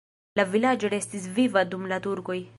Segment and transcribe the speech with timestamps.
[0.39, 2.41] La vilaĝo restis viva dum la turkoj.